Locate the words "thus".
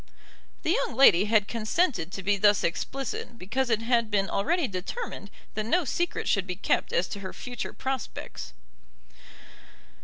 2.35-2.63